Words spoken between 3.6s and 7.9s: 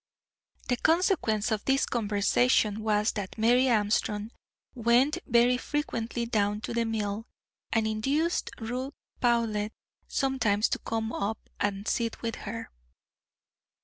Armstrong went very frequently down to the mill, and